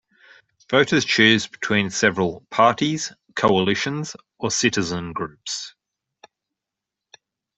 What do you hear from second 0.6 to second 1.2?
Voters